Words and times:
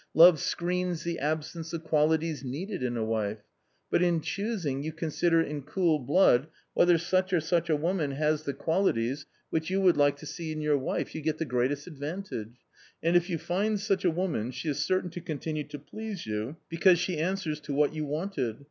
Love 0.15 0.39
screens 0.39 1.03
the 1.03 1.19
absence 1.19 1.73
of 1.73 1.83
qualities 1.83 2.43
needed 2.43 2.81
in 2.81 2.97
a 2.97 3.05
wife. 3.05 3.43
But 3.91 4.01
when 4.01 4.15
in 4.15 4.21
choos 4.21 4.65
ing 4.65 4.81
you 4.81 4.91
consider 4.91 5.41
in 5.43 5.61
cool 5.61 5.99
blood 5.99 6.47
whether 6.73 6.97
such 6.97 7.31
or 7.33 7.39
such 7.39 7.69
a 7.69 7.75
woman 7.75 8.09
has 8.13 8.41
the 8.41 8.55
qualities 8.55 9.27
which 9.51 9.69
you 9.69 9.79
would 9.81 9.97
like 9.97 10.17
to 10.17 10.25
see 10.25 10.51
in 10.51 10.59
your 10.59 10.79
wife, 10.79 11.13
you 11.13 11.21
get 11.21 11.37
the 11.37 11.45
greatest 11.45 11.85
advantage. 11.85 12.57
And 13.03 13.15
if 13.15 13.29
you 13.29 13.37
find 13.37 13.79
such 13.79 14.03
a 14.03 14.09
woman 14.09 14.49
she 14.49 14.69
is 14.69 14.83
certain 14.83 15.11
to 15.11 15.21
continue 15.21 15.65
to 15.65 15.77
please 15.77 16.25
you, 16.25 16.55
because 16.67 16.97
she 16.97 17.19
answers 17.19 17.59
to 17.59 17.71
what 17.75 17.93
you 17.93 18.03
wanted. 18.07 18.57